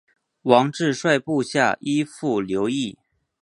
[0.41, 2.97] 王质率部下依附留异。